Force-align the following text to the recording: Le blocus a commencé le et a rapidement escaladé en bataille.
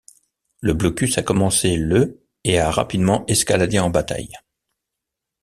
Le 0.61 0.73
blocus 0.73 1.19
a 1.19 1.21
commencé 1.21 1.77
le 1.77 2.23
et 2.43 2.57
a 2.59 2.71
rapidement 2.71 3.23
escaladé 3.27 3.77
en 3.77 3.91
bataille. 3.91 4.33